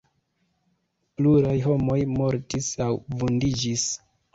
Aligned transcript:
Pluraj 1.21 1.53
homoj 1.67 2.01
mortis 2.17 2.75
aŭ 2.91 2.93
vundiĝis. 3.23 3.91